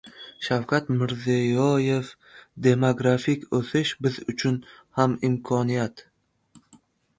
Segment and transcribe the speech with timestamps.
[0.45, 2.07] Shavkat Mirziyoev:
[2.69, 4.59] "Demografik o‘sish biz uchun
[5.01, 6.07] ham imkoniyat"